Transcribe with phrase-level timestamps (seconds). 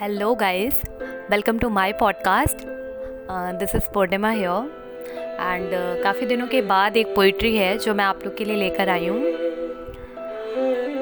[0.00, 0.80] Hello guys
[1.30, 2.56] welcome to my podcast
[3.58, 4.66] this is Purnima here
[5.40, 5.70] and
[6.02, 9.06] काफ़ी दिनों के बाद एक पोइट्री है जो मैं आप लोग के लिए लेकर आई
[9.06, 9.20] हूँ।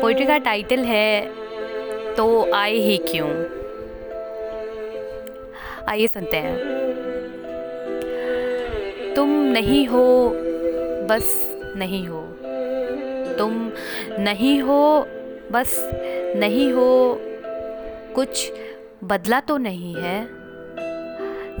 [0.00, 1.30] पोइट्री का टाइटल है
[2.14, 3.28] तो आए ही क्यों?
[5.88, 6.58] आइए सुनते हैं।
[9.16, 10.30] तुम नहीं हो,
[11.10, 12.22] बस नहीं हो।
[13.38, 13.72] तुम
[14.18, 15.06] नहीं हो,
[15.52, 15.78] बस
[16.36, 17.20] नहीं हो,
[18.14, 18.52] कुछ
[19.04, 20.26] बदला तो नहीं है।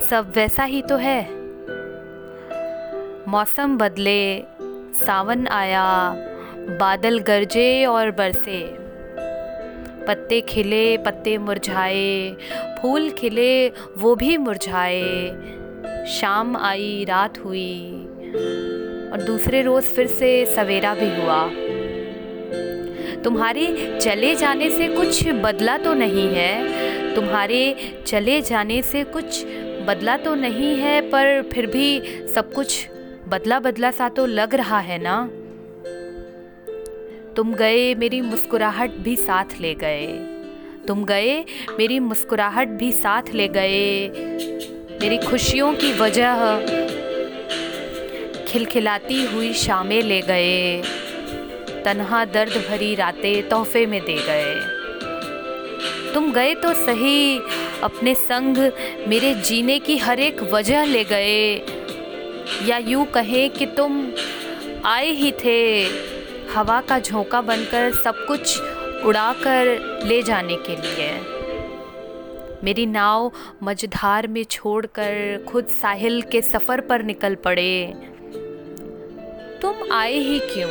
[0.00, 1.22] सब वैसा ही तो है।
[3.28, 4.42] मौसम बदले,
[5.06, 6.14] सावन आया,
[6.56, 8.76] बादल गरजे और बरसे।
[10.06, 12.36] पत्ते खिले, पत्ते मुरझाए,
[12.82, 13.68] फूल खिले,
[13.98, 15.30] वो भी मुरझाए।
[16.06, 17.92] शाम आई, रात हुई,
[19.12, 21.50] और दूसरे रोज़ फिर से सवेरा भी हुआ।
[23.22, 26.79] तुम्हारे चले जाने से कुछ बदला तो नहीं है
[27.16, 29.44] तुम्हारे चले जाने से कुछ
[29.86, 32.00] बदला तो नहीं है, पर फिर भी
[32.34, 32.88] सब कुछ
[33.28, 35.30] बदला बदला सा तो लग रहा है ना?
[37.36, 40.06] तुम गए, मेरी मुस्कुराहट भी साथ ले गए।
[40.88, 41.44] तुम गए,
[41.78, 44.08] मेरी मुस्कुराहट भी साथ ले गए।
[45.02, 46.34] मेरी खुशियों की वजह
[48.48, 50.82] खिलखिलाती हुई शामें ले गए।
[51.84, 54.79] तन्हा दर्द भरी रातें तोहफे में दे गए।
[56.14, 57.38] तुम गए तो सही,
[57.82, 58.56] अपने संग
[59.08, 61.56] मेरे जीने की हर एक वजह ले गए।
[62.66, 64.12] या यूँ कहें कि तुम
[64.84, 65.84] आए ही थे,
[66.54, 68.60] हवा का झोंका बनकर सब कुछ
[69.04, 69.66] उड़ाकर
[70.04, 71.10] ले जाने के लिए।
[72.64, 77.94] मेरी नाव मझधार में छोड़कर खुद साहिल के सफ़र पर निकल पड़े।
[79.62, 80.70] तुम आए ही क्यों?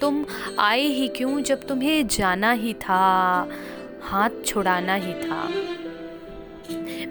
[0.00, 0.24] तुम
[0.58, 3.48] आए ही क्यों जब तुम्हें जाना ही था?
[4.04, 5.48] हाथ छुड़ाना ही था।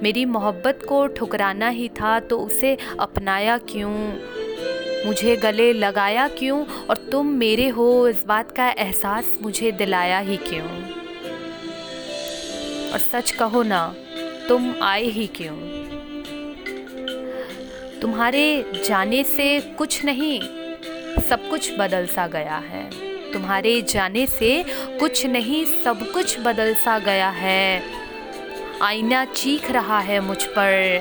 [0.02, 3.94] मेरी मोहब्बत को ठुकराना ही था तो उसे अपनाया क्यों?
[5.08, 6.66] मुझे गले लगाया क्यों?
[6.66, 10.68] और तुम मेरे हो, इस बात का एहसास मुझे दिलाया ही क्यों?
[12.92, 13.96] और सच कहो ना,
[14.48, 15.56] तुम आए ही क्यों?
[18.02, 20.40] तुम्हारे जाने से कुछ नहीं,
[21.22, 24.64] सब कुछ बदल सा गया है। तुम्हारे जाने से
[25.00, 27.84] कुछ नहीं, सब कुछ बदल सा गया है।
[28.82, 31.00] आईना चीख रहा है मुझ पर,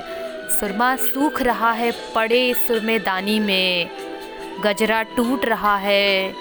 [0.51, 3.91] सुरमा सूख रहा है पड़े सुरमेदानी में।
[4.65, 6.33] गजरा टूट रहा है,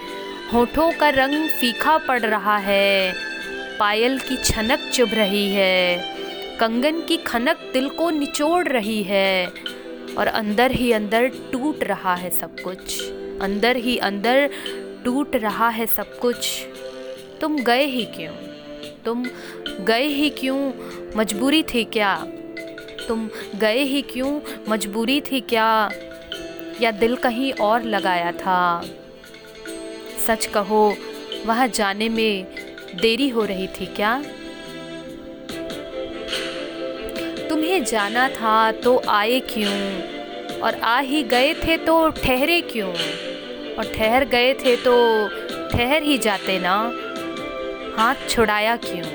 [0.54, 3.14] होठों का रंग फीका पड़ रहा है।
[3.80, 5.98] पायल की छनक चुभ रही है,
[6.60, 9.48] कंगन की खनक दिल को निचोड़ रही है।
[10.18, 13.02] और अंदर ही अंदर टूट रहा है सब कुछ,
[13.42, 14.50] अंदर ही अंदर
[15.06, 16.66] टूट रहा है सब कुछ।
[17.42, 18.34] तुम गए ही क्यों?
[19.06, 19.26] तुम
[19.82, 20.72] गए ही क्यों?
[21.16, 22.26] मजबूरी थी क्या?
[23.08, 24.42] तुम गए ही क्यों?
[24.70, 25.90] मजबूरी थी क्या?
[26.82, 28.86] या दिल कहीं और लगाया था?
[30.28, 30.96] सच कहो,
[31.46, 32.48] वहाँ जाने में
[33.02, 34.24] देरी हो रही थी क्या?
[37.50, 40.02] तुम्हें जाना था तो आए क्यों?
[40.60, 42.94] और आ ही गए थे तो ठहरे क्यों?
[43.82, 44.94] और ठहर गए थे तो
[45.70, 46.74] ठहर ही जाते ना।
[47.98, 49.06] हाथ छुड़ाया क्यों?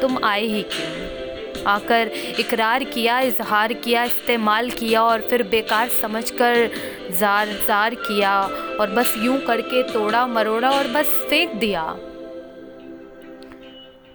[0.00, 1.64] तुम आए ही क्यों?
[1.66, 6.70] आकर इकरार किया, इजहार किया, इस्तेमाल किया और फिर बेकार समझकर
[7.18, 8.40] जार जार किया
[8.80, 11.84] और बस यूँ करके तोड़ा, मरोड़ा और बस फेंक दिया।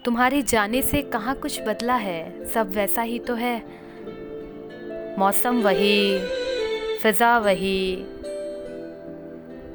[0.06, 2.46] तुम्हारे जाने से कहाँ कुछ बदला है?
[2.46, 3.58] सब वैसा ही तो है।
[5.20, 6.20] मौसम वही,
[7.04, 8.06] फ़िज़ा वही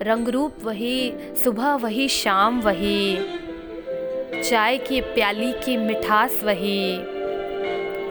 [0.03, 1.13] रंग रूप वही,
[1.45, 3.17] सुबह वही, शाम वही।
[4.43, 7.01] चाय की प्याली की मिठास वही।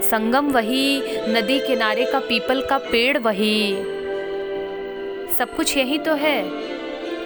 [0.01, 3.75] संगम वही, नदी किनारे का पीपल का पेड़ वही।
[5.35, 6.43] सब कुछ यही तो है,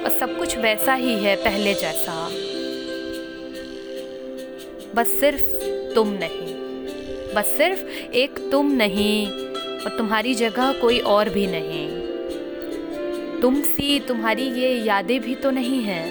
[0.04, 2.28] और सब कुछ वैसा ही है पहले जैसा।
[4.96, 5.44] बस सिर्फ़
[5.96, 6.56] तुम नहीं,
[7.36, 7.84] बस सिर्फ़
[8.14, 9.28] एक तुम नहीं,
[9.80, 12.03] और तुम्हारी जगह कोई और भी नहीं।
[13.44, 16.06] तुम सी तुम्हारी ये यादें भी तो नहीं हैं।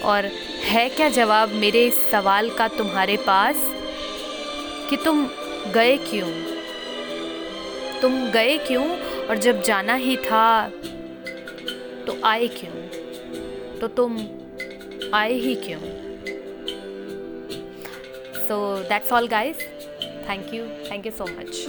[0.00, 0.24] और
[0.64, 3.56] है क्या जवाब मेरे इस सवाल का तुम्हारे पास?
[4.90, 5.30] कि तुम
[5.74, 6.30] गए क्यों?
[8.00, 8.98] तुम गए क्यों?
[9.26, 10.68] और जब जाना ही था
[12.06, 12.88] तो आए क्यों?
[13.78, 14.18] तो तुम
[15.14, 15.80] आए ही क्यों?
[18.48, 19.56] So that's all guys
[20.02, 21.66] thank you thank you so much